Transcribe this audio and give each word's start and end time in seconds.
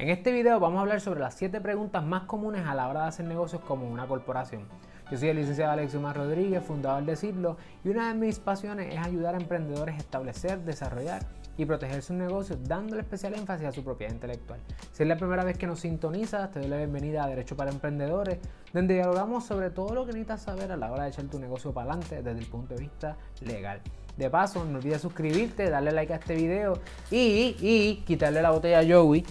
En 0.00 0.08
este 0.08 0.32
video 0.32 0.58
vamos 0.58 0.78
a 0.78 0.80
hablar 0.80 1.02
sobre 1.02 1.20
las 1.20 1.34
7 1.34 1.60
preguntas 1.60 2.02
más 2.02 2.22
comunes 2.22 2.66
a 2.66 2.74
la 2.74 2.88
hora 2.88 3.02
de 3.02 3.08
hacer 3.08 3.26
negocios 3.26 3.60
como 3.60 3.86
una 3.86 4.06
corporación. 4.06 4.62
Yo 5.10 5.18
soy 5.18 5.28
el 5.28 5.36
licenciado 5.36 5.72
Alexiomar 5.72 6.16
Rodríguez, 6.16 6.64
fundador 6.64 7.04
de 7.04 7.16
Cirlo, 7.16 7.58
y 7.84 7.90
una 7.90 8.08
de 8.08 8.14
mis 8.14 8.38
pasiones 8.38 8.94
es 8.94 8.98
ayudar 8.98 9.34
a 9.34 9.36
emprendedores 9.36 9.96
a 9.96 9.98
establecer, 9.98 10.60
desarrollar 10.60 11.20
y 11.58 11.66
proteger 11.66 12.00
sus 12.00 12.16
negocios 12.16 12.60
dándole 12.66 13.02
especial 13.02 13.34
énfasis 13.34 13.66
a 13.66 13.72
su 13.72 13.84
propiedad 13.84 14.14
intelectual. 14.14 14.58
Si 14.90 15.02
es 15.02 15.06
la 15.06 15.18
primera 15.18 15.44
vez 15.44 15.58
que 15.58 15.66
nos 15.66 15.80
sintonizas, 15.80 16.50
te 16.50 16.60
doy 16.60 16.70
la 16.70 16.78
bienvenida 16.78 17.24
a 17.24 17.28
Derecho 17.28 17.54
para 17.54 17.70
Emprendedores, 17.70 18.38
donde 18.72 18.94
dialogamos 18.94 19.44
sobre 19.44 19.68
todo 19.68 19.94
lo 19.94 20.06
que 20.06 20.12
necesitas 20.12 20.40
saber 20.40 20.72
a 20.72 20.78
la 20.78 20.90
hora 20.90 21.02
de 21.02 21.10
echar 21.10 21.26
tu 21.26 21.38
negocio 21.38 21.74
para 21.74 21.92
adelante 21.92 22.22
desde 22.22 22.40
el 22.40 22.46
punto 22.46 22.74
de 22.74 22.80
vista 22.80 23.18
legal. 23.42 23.82
De 24.16 24.30
paso, 24.30 24.64
no 24.64 24.78
olvides 24.78 25.02
suscribirte, 25.02 25.68
darle 25.68 25.92
like 25.92 26.14
a 26.14 26.16
este 26.16 26.36
video 26.36 26.78
y, 27.10 27.54
y 27.60 28.02
quitarle 28.06 28.40
la 28.40 28.50
botella 28.50 28.78
a 28.78 28.82
Joey 28.82 29.26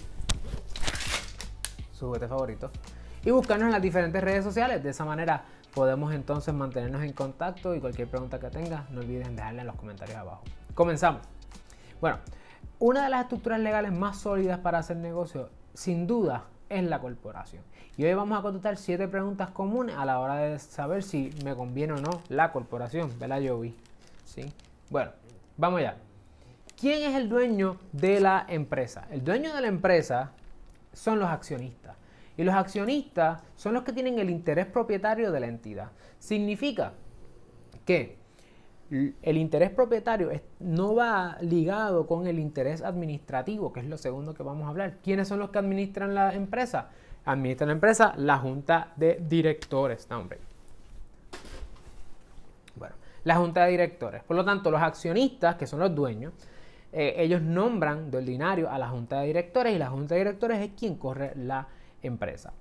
su 2.00 2.06
juguete 2.06 2.26
favorito, 2.26 2.70
y 3.24 3.30
buscarnos 3.30 3.66
en 3.66 3.72
las 3.72 3.82
diferentes 3.82 4.22
redes 4.22 4.42
sociales. 4.42 4.82
De 4.82 4.90
esa 4.90 5.04
manera 5.04 5.44
podemos 5.74 6.12
entonces 6.12 6.52
mantenernos 6.52 7.02
en 7.02 7.12
contacto 7.12 7.74
y 7.74 7.80
cualquier 7.80 8.08
pregunta 8.08 8.40
que 8.40 8.48
tengas, 8.48 8.90
no 8.90 9.00
olviden 9.00 9.36
dejarla 9.36 9.60
en 9.60 9.66
los 9.66 9.76
comentarios 9.76 10.16
abajo. 10.16 10.42
Comenzamos. 10.74 11.22
Bueno, 12.00 12.18
una 12.78 13.04
de 13.04 13.10
las 13.10 13.22
estructuras 13.22 13.60
legales 13.60 13.92
más 13.92 14.18
sólidas 14.18 14.58
para 14.58 14.78
hacer 14.78 14.96
negocio, 14.96 15.50
sin 15.74 16.06
duda, 16.06 16.46
es 16.70 16.82
la 16.84 17.00
corporación. 17.00 17.62
Y 17.96 18.04
hoy 18.04 18.14
vamos 18.14 18.38
a 18.38 18.42
contestar 18.42 18.78
siete 18.78 19.06
preguntas 19.08 19.50
comunes 19.50 19.96
a 19.96 20.06
la 20.06 20.18
hora 20.20 20.36
de 20.36 20.58
saber 20.58 21.02
si 21.02 21.30
me 21.44 21.54
conviene 21.54 21.92
o 21.92 21.96
no 21.96 22.22
la 22.28 22.52
corporación, 22.52 23.10
¿verdad, 23.18 23.42
Joey? 23.46 23.76
¿Sí? 24.24 24.50
Bueno, 24.88 25.10
vamos 25.58 25.82
ya. 25.82 25.96
¿Quién 26.80 27.02
es 27.02 27.14
el 27.14 27.28
dueño 27.28 27.76
de 27.92 28.20
la 28.20 28.46
empresa? 28.48 29.06
El 29.10 29.22
dueño 29.22 29.54
de 29.54 29.60
la 29.60 29.68
empresa 29.68 30.32
son 30.92 31.18
los 31.18 31.28
accionistas. 31.28 31.96
Y 32.36 32.44
los 32.44 32.54
accionistas 32.54 33.42
son 33.56 33.74
los 33.74 33.82
que 33.82 33.92
tienen 33.92 34.18
el 34.18 34.30
interés 34.30 34.66
propietario 34.66 35.30
de 35.30 35.40
la 35.40 35.46
entidad. 35.46 35.90
Significa 36.18 36.94
que 37.84 38.18
el 38.90 39.36
interés 39.36 39.70
propietario 39.70 40.30
no 40.58 40.94
va 40.94 41.36
ligado 41.40 42.06
con 42.06 42.26
el 42.26 42.38
interés 42.38 42.82
administrativo, 42.82 43.72
que 43.72 43.80
es 43.80 43.86
lo 43.86 43.96
segundo 43.98 44.34
que 44.34 44.42
vamos 44.42 44.66
a 44.66 44.70
hablar. 44.70 44.96
¿Quiénes 45.02 45.28
son 45.28 45.38
los 45.38 45.50
que 45.50 45.58
administran 45.58 46.14
la 46.14 46.34
empresa? 46.34 46.88
Administra 47.24 47.66
la 47.66 47.72
empresa 47.74 48.14
la 48.16 48.38
junta 48.38 48.92
de 48.96 49.22
directores. 49.28 50.08
Bueno, 52.74 52.94
la 53.24 53.36
junta 53.36 53.64
de 53.64 53.70
directores. 53.70 54.24
Por 54.24 54.36
lo 54.36 54.44
tanto, 54.44 54.70
los 54.70 54.82
accionistas, 54.82 55.54
que 55.54 55.66
son 55.66 55.78
los 55.80 55.94
dueños, 55.94 56.32
eh, 56.92 57.14
ellos 57.18 57.42
nombran 57.42 58.10
de 58.10 58.18
ordinario 58.18 58.70
a 58.70 58.78
la 58.78 58.88
junta 58.88 59.20
de 59.20 59.26
directores 59.28 59.74
y 59.74 59.78
la 59.78 59.90
junta 59.90 60.14
de 60.14 60.20
directores 60.20 60.58
es 60.60 60.70
quien 60.76 60.96
corre 60.96 61.32
la 61.36 61.68
empresa. 62.02 62.52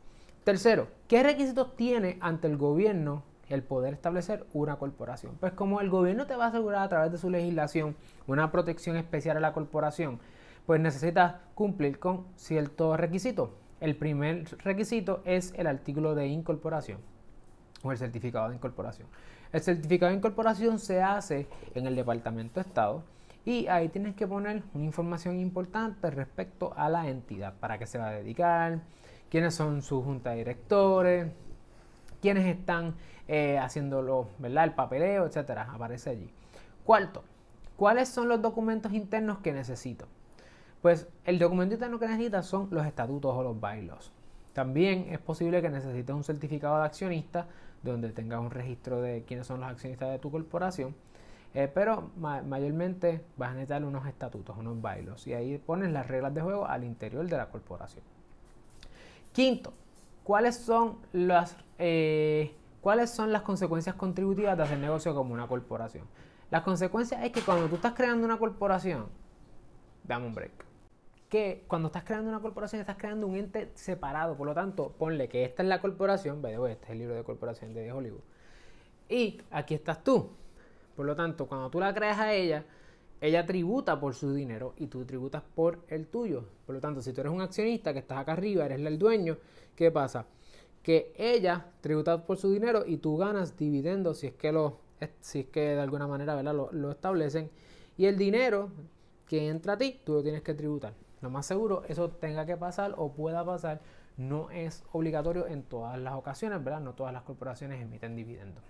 Tercero, 0.44 0.88
¿qué 1.08 1.23
requisitos 1.23 1.75
tiene 1.75 2.17
ante 2.22 2.47
el 2.47 2.57
gobierno 2.57 3.23
el 3.50 3.63
poder 3.63 3.94
establecer 3.94 4.45
una 4.53 4.75
corporación? 4.77 5.35
Pues 5.39 5.53
como 5.53 5.81
el 5.81 5.89
gobierno 5.89 6.27
te 6.27 6.35
va 6.35 6.45
a 6.45 6.47
asegurar 6.50 6.83
a 6.83 6.89
través 6.89 7.11
de 7.11 7.17
su 7.17 7.30
legislación 7.30 7.95
una 8.27 8.52
protección 8.52 8.95
especial 8.97 9.38
a 9.38 9.39
la 9.39 9.53
corporación, 9.53 10.19
pues 10.66 10.80
necesitas 10.80 11.35
cumplir 11.55 11.97
con 12.00 12.25
ciertos 12.35 13.00
requisitos. 13.00 13.50
El 13.80 13.95
primer 13.95 14.45
requisito 14.59 15.22
es 15.25 15.53
el 15.57 15.67
artículo 15.67 16.13
de 16.13 16.27
incorporación 16.27 17.00
o 17.81 17.91
el 17.91 17.97
certificado 17.97 18.50
de 18.50 18.55
incorporación. 18.55 19.07
El 19.52 19.61
certificado 19.61 20.11
de 20.11 20.17
incorporación 20.17 20.77
se 20.77 21.02
hace 21.02 21.47
en 21.73 21.88
el 21.88 21.95
Departamento 21.95 22.55
de 22.55 22.67
Estado 22.67 23.03
y 23.45 23.68
ahí 23.68 23.90
tienes 23.90 24.16
que 24.16 24.28
poner 24.28 24.64
una 24.73 24.84
información 24.84 25.40
importante 25.40 26.09
respecto 26.12 26.73
a 26.76 26.90
la 26.90 27.08
entidad, 27.08 27.54
para 27.59 27.78
qué 27.78 27.86
se 27.86 27.98
va 27.98 28.09
a 28.09 28.12
dedicar, 28.12 28.80
quiénes 29.30 29.56
son 29.56 29.81
su 29.81 30.04
junta 30.04 30.31
de 30.31 30.38
directores, 30.38 31.31
quiénes 32.22 32.46
están 32.46 32.96
eh, 33.28 33.58
haciéndolo, 33.58 34.28
¿verdad? 34.40 34.66
El 34.66 34.73
papeleo, 34.73 35.26
etcétera, 35.26 35.69
aparece 35.74 36.09
allí. 36.09 36.30
Cuarto, 36.84 37.24
¿cuáles 37.75 38.09
son 38.09 38.28
los 38.28 38.41
documentos 38.41 38.94
internos 38.94 39.40
que 39.40 39.53
necesito? 39.53 40.08
Pues 40.81 41.08
el 41.25 41.40
documento 41.40 41.75
interno 41.75 42.00
que 42.00 42.08
necesitas 42.08 42.46
son 42.46 42.68
los 42.72 42.86
estatutos 42.86 43.36
o 43.36 43.44
los 43.44 43.59
bailos. 43.59 44.12
También 44.53 45.08
es 45.09 45.19
posible 45.19 45.62
que 45.62 45.69
necesites 45.69 46.16
un 46.16 46.24
certificado 46.24 46.78
de 46.80 46.86
accionista 46.86 47.47
donde 47.84 48.09
tengas 48.09 48.42
un 48.42 48.52
registro 48.52 49.02
de 49.02 49.24
quiénes 49.24 49.47
son 49.47 49.62
los 49.62 49.69
accionistas 49.69 50.09
de 50.09 50.19
tu 50.19 50.31
corporación 50.31 50.96
eh, 51.54 51.70
pero 51.74 52.12
mayormente 52.16 53.26
vas 53.38 53.50
a 53.50 53.54
necesitar 53.54 53.84
unos 53.84 54.06
estatutos, 54.06 54.56
unos 54.58 54.82
bailos, 54.82 55.26
y 55.26 55.34
ahí 55.34 55.58
pones 55.58 55.92
las 55.92 56.08
reglas 56.08 56.34
de 56.34 56.42
juego 56.42 56.66
al 56.68 56.84
interior 56.84 57.26
de 57.28 57.38
la 57.38 57.50
corporación. 57.50 58.04
Quinto, 59.32 59.74
¿cuáles 60.24 60.58
son 60.58 61.00
las, 61.12 61.58
eh, 61.80 62.54
¿cuáles 62.82 63.10
son 63.10 63.32
las 63.32 63.42
consecuencias 63.42 63.96
contributivas 63.96 64.58
de 64.58 64.64
hacer 64.64 64.78
negocio 64.78 65.16
como 65.16 65.34
una 65.34 65.48
corporación? 65.48 66.06
Las 66.52 66.64
consecuencias 66.64 67.24
es 67.24 67.32
que 67.32 67.42
cuando 67.42 67.68
tú 67.68 67.76
estás 67.76 67.94
creando 67.94 68.26
una 68.26 68.38
corporación, 68.38 69.08
dame 70.04 70.28
un 70.28 70.36
break. 70.36 70.66
Que 71.30 71.64
cuando 71.68 71.88
estás 71.88 72.04
creando 72.04 72.30
una 72.30 72.40
corporación 72.40 72.81
estás 72.81 72.98
creando 72.98 73.28
un 73.28 73.36
ente 73.36 73.72
separado, 73.76 74.36
por 74.36 74.48
lo 74.48 74.56
tanto, 74.56 74.92
ponle 74.98 75.30
que 75.30 75.46
esta 75.46 75.62
es 75.62 75.70
la 75.70 75.80
corporación, 75.80 76.44
este 76.46 76.86
es 76.86 76.90
el 76.90 77.00
libro 77.00 77.16
de 77.16 77.24
corporación 77.24 77.74
de 77.74 77.92
Hollywood. 77.92 78.22
Y 79.08 79.42
aquí 79.52 79.76
estás 79.76 80.04
tú, 80.04 80.31
por 80.95 81.05
lo 81.05 81.16
tanto, 81.16 81.47
cuando 81.47 81.69
tú 81.69 81.79
la 81.79 81.94
creas 81.94 82.19
a 82.19 82.33
ella, 82.33 82.66
ella 83.22 83.45
tributa 83.45 84.00
por 84.00 84.13
su 84.16 84.33
dinero 84.33 84.73
y 84.77 84.88
tú 84.88 85.05
tributas 85.05 85.44
por 85.55 85.79
el 85.89 86.07
tuyo. 86.07 86.45
Por 86.66 86.75
lo 86.75 86.81
tanto, 86.81 87.01
si 87.01 87.11
tú 87.13 87.22
eres 87.22 87.33
un 87.33 87.41
accionista 87.41 87.94
que 87.94 88.00
estás 88.00 88.19
acá 88.19 88.33
arriba, 88.33 88.66
eres 88.66 88.79
el 88.79 88.97
dueño, 88.97 89.38
¿qué 89.75 89.91
pasa? 89.91 90.25
Que 90.83 91.13
ella 91.17 91.66
tributa 91.81 92.25
por 92.25 92.38
su 92.38 92.51
dinero 92.51 92.83
y 92.85 92.97
tú 92.97 93.17
ganas 93.17 93.57
dividendos 93.57 94.19
si 94.19 94.27
es 94.27 94.33
que 94.33 94.51
lo 94.51 94.77
si 95.22 95.39
es 95.39 95.45
que 95.47 95.61
de 95.61 95.79
alguna 95.79 96.07
manera 96.07 96.35
¿verdad? 96.35 96.53
Lo, 96.53 96.72
lo 96.72 96.91
establecen. 96.91 97.50
Y 97.97 98.06
el 98.06 98.17
dinero 98.17 98.69
que 99.27 99.47
entra 99.47 99.73
a 99.73 99.77
ti, 99.77 100.00
tú 100.03 100.13
lo 100.13 100.23
tienes 100.23 100.41
que 100.41 100.53
tributar. 100.53 100.94
Lo 101.21 101.29
más 101.29 101.45
seguro, 101.45 101.83
eso 101.88 102.09
tenga 102.09 102.45
que 102.45 102.57
pasar 102.57 102.95
o 102.97 103.11
pueda 103.11 103.45
pasar, 103.45 103.81
no 104.17 104.50
es 104.51 104.83
obligatorio 104.91 105.47
en 105.47 105.63
todas 105.63 106.00
las 106.00 106.13
ocasiones, 106.16 106.63
¿verdad? 106.63 106.81
No 106.81 106.94
todas 106.94 107.13
las 107.13 107.23
corporaciones 107.23 107.81
emiten 107.81 108.16
dividendos. 108.16 108.63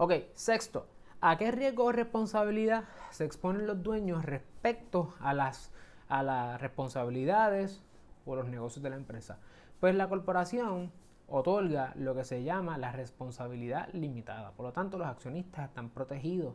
Ok, 0.00 0.12
sexto, 0.34 0.86
¿a 1.20 1.36
qué 1.38 1.50
riesgo 1.50 1.86
o 1.86 1.90
responsabilidad 1.90 2.84
se 3.10 3.24
exponen 3.24 3.66
los 3.66 3.82
dueños 3.82 4.24
respecto 4.24 5.12
a 5.18 5.34
las, 5.34 5.72
a 6.08 6.22
las 6.22 6.60
responsabilidades 6.60 7.82
o 8.24 8.36
los 8.36 8.46
negocios 8.46 8.80
de 8.80 8.90
la 8.90 8.96
empresa? 8.96 9.40
Pues 9.80 9.96
la 9.96 10.08
corporación 10.08 10.92
otorga 11.26 11.94
lo 11.96 12.14
que 12.14 12.22
se 12.22 12.44
llama 12.44 12.78
la 12.78 12.92
responsabilidad 12.92 13.88
limitada. 13.92 14.52
Por 14.52 14.66
lo 14.66 14.72
tanto, 14.72 14.98
los 14.98 15.08
accionistas 15.08 15.68
están 15.68 15.90
protegidos 15.90 16.54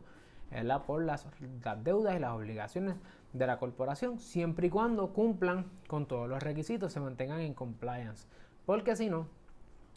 por 0.86 1.04
las, 1.04 1.26
las, 1.64 1.84
deudas 1.84 2.16
y 2.16 2.20
las 2.20 2.30
obligaciones 2.30 2.96
de 3.34 3.46
la 3.46 3.58
corporación, 3.58 4.20
siempre 4.20 4.68
y 4.68 4.70
cuando 4.70 5.12
cumplan 5.12 5.66
con 5.86 6.06
todos 6.06 6.30
los 6.30 6.42
requisitos, 6.42 6.94
se 6.94 7.00
mantengan 7.00 7.40
en 7.40 7.52
compliance. 7.52 8.26
Porque 8.64 8.96
si 8.96 9.10
no, 9.10 9.28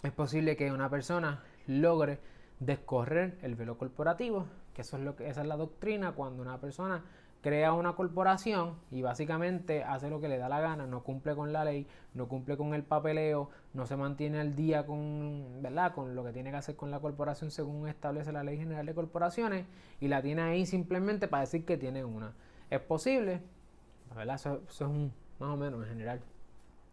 es 0.03 0.11
posible 0.11 0.57
que 0.57 0.69
una 0.69 0.89
persona 0.89 1.43
logre 1.65 2.19
descorrer 2.59 3.37
el 3.41 3.55
velo 3.55 3.77
corporativo, 3.77 4.45
que 4.73 4.81
eso 4.81 4.97
es 4.97 5.03
lo 5.03 5.15
que 5.15 5.29
esa 5.29 5.41
es 5.41 5.47
la 5.47 5.57
doctrina 5.57 6.13
cuando 6.13 6.41
una 6.41 6.59
persona 6.59 7.03
crea 7.41 7.73
una 7.73 7.93
corporación 7.93 8.73
y 8.91 9.01
básicamente 9.01 9.83
hace 9.83 10.09
lo 10.09 10.19
que 10.19 10.27
le 10.27 10.37
da 10.37 10.49
la 10.49 10.59
gana, 10.59 10.87
no 10.87 11.03
cumple 11.03 11.35
con 11.35 11.53
la 11.53 11.63
ley, 11.63 11.87
no 12.13 12.27
cumple 12.27 12.57
con 12.57 12.73
el 12.73 12.83
papeleo, 12.83 13.49
no 13.73 13.85
se 13.85 13.95
mantiene 13.95 14.39
al 14.39 14.55
día 14.55 14.85
con, 14.85 15.61
¿verdad? 15.61 15.93
con 15.93 16.15
lo 16.15 16.23
que 16.23 16.33
tiene 16.33 16.51
que 16.51 16.57
hacer 16.57 16.75
con 16.75 16.91
la 16.91 16.99
corporación 16.99 17.51
según 17.51 17.87
establece 17.87 18.31
la 18.31 18.43
Ley 18.43 18.57
General 18.57 18.85
de 18.85 18.93
Corporaciones 18.93 19.65
y 20.01 20.07
la 20.07 20.21
tiene 20.21 20.41
ahí 20.41 20.65
simplemente 20.65 21.27
para 21.27 21.41
decir 21.41 21.63
que 21.63 21.77
tiene 21.77 22.03
una. 22.03 22.33
Es 22.69 22.81
posible, 22.81 23.41
¿verdad? 24.15 24.35
Eso, 24.35 24.61
es 24.67 24.81
un, 24.81 25.13
más 25.39 25.49
o 25.51 25.57
menos 25.57 25.83
en 25.83 25.89
general. 25.89 26.21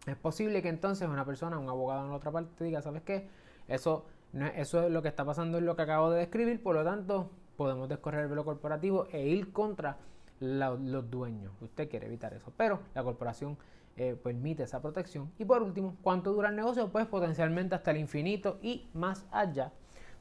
Es 0.06 0.16
posible 0.16 0.62
que 0.62 0.68
entonces 0.68 1.08
una 1.08 1.24
persona, 1.24 1.58
un 1.58 1.68
abogado 1.68 2.04
en 2.04 2.10
la 2.10 2.16
otra 2.16 2.30
parte 2.30 2.64
diga, 2.64 2.82
¿sabes 2.82 3.02
qué? 3.02 3.26
Eso 3.66 4.04
eso 4.56 4.84
es 4.84 4.90
lo 4.90 5.02
que 5.02 5.08
está 5.08 5.24
pasando 5.24 5.58
en 5.58 5.66
lo 5.66 5.76
que 5.76 5.82
acabo 5.82 6.10
de 6.10 6.20
describir, 6.20 6.62
por 6.62 6.74
lo 6.74 6.84
tanto, 6.84 7.30
podemos 7.56 7.88
descorrer 7.88 8.22
el 8.22 8.28
velo 8.28 8.44
corporativo 8.44 9.06
e 9.12 9.26
ir 9.26 9.52
contra 9.52 9.96
los 10.40 11.10
dueños. 11.10 11.52
Usted 11.60 11.88
quiere 11.88 12.06
evitar 12.06 12.34
eso, 12.34 12.52
pero 12.56 12.80
la 12.94 13.02
corporación 13.02 13.56
eh, 13.96 14.16
permite 14.20 14.64
esa 14.64 14.82
protección. 14.82 15.30
Y 15.38 15.44
por 15.44 15.62
último, 15.62 15.96
¿cuánto 16.02 16.32
dura 16.32 16.48
el 16.48 16.56
negocio? 16.56 16.88
Pues 16.88 17.06
potencialmente 17.06 17.74
hasta 17.74 17.92
el 17.92 17.98
infinito 17.98 18.58
y 18.60 18.88
más 18.92 19.24
allá, 19.30 19.72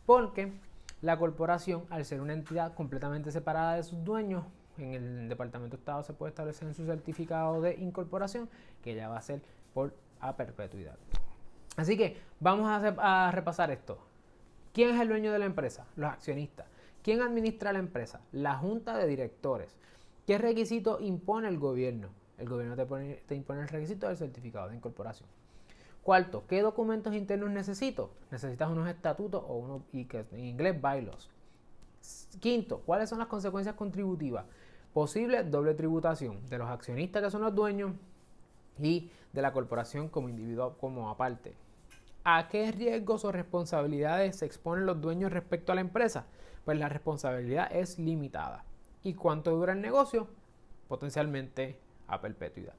porque 0.06 0.54
la 1.02 1.18
corporación, 1.18 1.84
al 1.90 2.06
ser 2.06 2.22
una 2.22 2.34
entidad 2.34 2.74
completamente 2.76 3.32
separada 3.32 3.76
de 3.76 3.84
sus 3.84 4.04
dueños, 4.04 4.46
en 4.78 4.94
el 4.94 5.30
Departamento 5.30 5.76
de 5.76 5.82
Estado 5.82 6.04
se 6.04 6.14
puede 6.14 6.30
establecer 6.30 6.68
en 6.68 6.74
su 6.74 6.86
certificado 6.86 7.62
de 7.62 7.76
incorporación 7.76 8.50
que 8.84 8.96
ya 8.96 9.10
va 9.10 9.18
a 9.18 9.22
ser 9.22 9.42
por 9.74 9.94
a 10.20 10.36
perpetuidad. 10.36 10.98
Así 11.76 11.98
que 11.98 12.18
vamos 12.40 12.70
a, 12.70 13.32
repasar 13.32 13.72
esto. 13.72 13.98
¿Quién 14.74 14.90
es 14.90 15.02
el 15.02 15.08
dueño 15.08 15.32
de 15.32 15.40
la 15.40 15.46
empresa? 15.46 15.86
Los 15.96 16.12
accionistas. 16.12 16.68
¿Quién 17.02 17.22
administra 17.22 17.74
la 17.74 17.80
empresa? 17.80 18.22
La 18.32 18.56
junta 18.56 18.98
de 18.98 19.08
directores. 19.08 19.76
¿Qué 20.26 20.38
requisito 20.38 21.00
impone 21.00 21.48
el 21.48 21.60
gobierno? 21.60 22.10
el 22.38 22.50
gobierno 22.50 22.76
te, 22.76 23.36
impone 23.36 23.62
el 23.62 23.68
requisito 23.68 24.08
del 24.08 24.18
certificado 24.18 24.70
de 24.70 24.76
incorporación. 24.76 25.30
Cuarto, 26.02 26.44
¿qué 26.48 26.62
documentos 26.62 27.16
internos 27.16 27.50
necesito? 27.52 28.12
Necesitas 28.32 28.70
unos 28.70 28.90
estatutos 28.90 29.44
o 29.48 29.82
que 29.92 30.26
en 30.32 30.40
inglés, 30.40 30.82
bylaws. 30.82 31.30
Quinto, 32.42 32.80
¿cuáles 32.80 33.10
son 33.10 33.20
las 33.20 33.28
consecuencias 33.28 33.76
contributivas? 33.76 34.46
Posible 34.94 35.44
doble 35.44 35.74
tributación 35.74 36.46
de 36.50 36.58
los 36.58 36.70
accionistas 36.70 37.24
que 37.24 37.32
son 37.32 37.42
los 37.42 37.56
dueños 37.56 37.94
y 38.80 39.12
de 39.32 39.42
la 39.42 39.54
corporación 39.54 40.10
como 40.10 40.30
individuo 40.30 40.78
como 40.78 41.10
aparte. 41.10 41.56
¿A 42.24 42.48
qué 42.48 42.72
riesgos 42.72 43.26
o 43.26 43.32
responsabilidades 43.32 44.38
se 44.38 44.46
exponen 44.46 44.86
los 44.86 45.02
dueños 45.02 45.32
respecto 45.32 45.72
a 45.72 45.76
la 45.76 45.82
empresa? 45.82 46.26
Pues 46.64 46.78
la 46.78 46.88
responsabilidad 46.88 47.70
es 47.76 48.00
limitada. 48.00 48.64
¿Y 49.04 49.14
cuánto 49.14 49.52
dura 49.52 49.74
el 49.74 49.82
negocio? 49.82 50.28
Potencialmente 50.88 51.78
a 52.08 52.22
perpetuidad. 52.22 52.76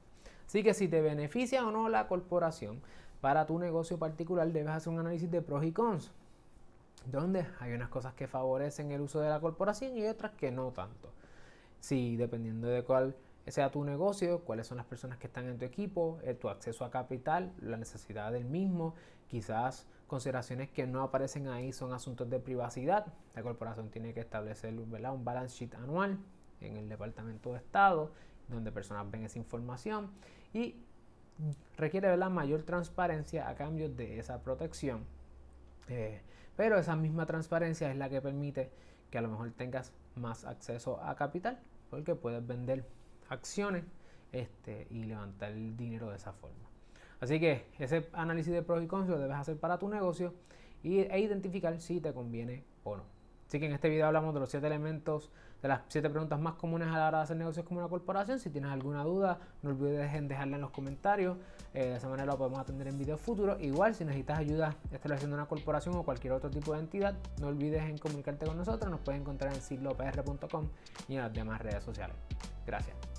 Así 0.47 0.63
que 0.63 0.73
si 0.73 0.87
te 0.87 1.01
beneficia 1.01 1.65
o 1.67 1.71
no 1.71 1.89
la 1.89 2.07
corporación 2.07 2.81
para 3.21 3.45
tu 3.45 3.59
negocio 3.59 3.99
particular, 3.99 4.51
debes 4.51 4.71
hacer 4.71 4.93
un 4.93 4.99
análisis 4.99 5.29
de 5.29 5.41
pros 5.41 5.63
y 5.63 5.71
cons, 5.71 6.11
donde 7.05 7.45
hay 7.59 7.73
unas 7.73 7.89
cosas 7.89 8.13
que 8.13 8.27
favorecen 8.27 8.91
el 8.91 9.01
uso 9.01 9.19
de 9.19 9.29
la 9.29 9.39
corporación 9.39 9.97
y 9.97 10.05
otras 10.05 10.31
que 10.33 10.51
no 10.51 10.71
tanto. 10.71 11.11
Si 11.79 12.15
dependiendo 12.15 12.67
de 12.67 12.83
cuál 12.83 13.15
sea 13.51 13.71
tu 13.71 13.83
negocio, 13.83 14.41
cuáles 14.41 14.67
son 14.67 14.77
las 14.77 14.85
personas 14.85 15.17
que 15.17 15.27
están 15.27 15.45
en 15.47 15.57
tu 15.57 15.65
equipo, 15.65 16.19
eh, 16.23 16.33
tu 16.33 16.49
acceso 16.49 16.83
a 16.83 16.89
capital, 16.89 17.53
la 17.61 17.77
necesidad 17.77 18.31
del 18.31 18.45
mismo, 18.45 18.95
quizás 19.27 19.87
consideraciones 20.07 20.69
que 20.69 20.87
no 20.87 21.03
aparecen 21.03 21.47
ahí 21.47 21.71
son 21.71 21.93
asuntos 21.93 22.29
de 22.29 22.39
privacidad. 22.39 23.07
La 23.35 23.43
corporación 23.43 23.89
tiene 23.89 24.13
que 24.13 24.21
establecer 24.21 24.73
un 24.73 25.25
balance 25.25 25.57
sheet 25.57 25.75
anual 25.75 26.19
en 26.61 26.77
el 26.77 26.89
Departamento 26.89 27.51
de 27.51 27.57
Estado, 27.57 28.11
donde 28.47 28.71
personas 28.71 29.09
ven 29.09 29.23
esa 29.23 29.39
información 29.39 30.11
y 30.53 30.75
requiere 31.77 32.15
la 32.17 32.29
mayor 32.29 32.63
transparencia 32.63 33.49
a 33.49 33.55
cambio 33.55 33.89
de 33.89 34.19
esa 34.19 34.41
protección. 34.41 35.05
Eh, 35.87 36.21
pero 36.55 36.77
esa 36.77 36.95
misma 36.95 37.25
transparencia 37.25 37.91
es 37.91 37.97
la 37.97 38.09
que 38.09 38.21
permite 38.21 38.71
que 39.09 39.17
a 39.17 39.21
lo 39.21 39.29
mejor 39.29 39.51
tengas 39.51 39.91
más 40.15 40.45
acceso 40.45 41.01
a 41.01 41.15
capital, 41.15 41.59
porque 41.89 42.15
puedes 42.15 42.45
vender 42.45 42.85
acciones 43.29 43.83
este, 44.31 44.87
y 44.89 45.03
levantar 45.05 45.51
el 45.51 45.77
dinero 45.77 46.09
de 46.09 46.17
esa 46.17 46.33
forma. 46.33 46.65
Así 47.19 47.39
que 47.39 47.65
ese 47.79 48.07
análisis 48.13 48.53
de 48.53 48.61
pros 48.61 48.83
y 48.83 48.87
cons 48.87 49.07
lo 49.07 49.17
debes 49.17 49.37
hacer 49.37 49.57
para 49.57 49.79
tu 49.79 49.87
negocio 49.87 50.33
y, 50.83 50.99
e 50.99 51.19
identificar 51.19 51.79
si 51.79 51.99
te 52.01 52.13
conviene 52.13 52.63
o 52.83 52.97
no. 52.97 53.03
Así 53.47 53.59
que 53.59 53.67
en 53.67 53.73
este 53.73 53.89
video 53.89 54.07
hablamos 54.07 54.33
de 54.33 54.39
los 54.39 54.49
siete 54.49 54.67
elementos, 54.67 55.31
de 55.61 55.67
las 55.67 55.81
siete 55.87 56.09
preguntas 56.09 56.39
más 56.39 56.55
comunes 56.55 56.87
a 56.87 56.97
la 56.97 57.07
hora 57.07 57.17
de 57.19 57.23
hacer 57.23 57.37
negocios 57.37 57.65
como 57.65 57.79
una 57.79 57.89
corporación. 57.89 58.39
Si 58.39 58.49
tienes 58.49 58.71
alguna 58.71 59.03
duda, 59.03 59.39
no 59.61 59.69
olvides 59.69 60.11
dejarla 60.27 60.55
en 60.55 60.61
los 60.61 60.71
comentarios. 60.71 61.37
Eh, 61.73 61.85
de 61.85 61.95
esa 61.95 62.09
manera 62.09 62.31
lo 62.31 62.37
podemos 62.37 62.59
atender 62.59 62.87
en 62.87 62.97
videos 62.97 63.21
futuros. 63.21 63.61
Igual, 63.61 63.95
si 63.95 64.03
necesitas 64.03 64.39
ayuda 64.39 64.75
estableciendo 64.91 65.35
una 65.35 65.45
corporación 65.45 65.95
o 65.95 66.03
cualquier 66.03 66.33
otro 66.33 66.49
tipo 66.49 66.73
de 66.73 66.79
entidad, 66.79 67.15
no 67.39 67.47
olvides 67.47 67.83
en 67.83 67.97
comunicarte 67.97 68.45
con 68.45 68.57
nosotros. 68.57 68.89
Nos 68.91 68.99
puedes 69.01 69.21
encontrar 69.21 69.53
en 69.53 69.61
siglopr.com 69.61 70.67
y 71.07 71.15
en 71.15 71.21
las 71.21 71.33
demás 71.33 71.61
redes 71.61 71.83
sociales. 71.83 72.15
Gracias. 72.65 73.14